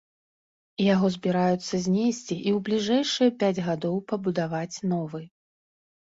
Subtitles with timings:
[0.93, 5.25] Яго збіраюцца знесці і ў бліжэйшыя пяць гадоў пабудаваць новы.